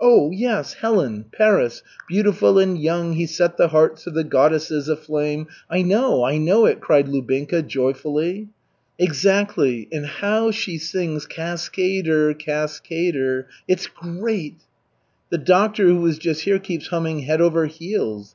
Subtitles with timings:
[0.00, 5.48] "Oh, yes Helen Paris 'Beautiful and young; he set the hearts of the goddesses aflame'
[5.78, 8.48] I know, I know it," cried Lubinka joyfully.
[8.98, 9.86] "Exactly.
[9.92, 14.54] And how she sings 'Cas ca ader, ca as cader.' It's great."
[15.28, 18.34] "The doctor who was just here keeps humming '_Head over heels.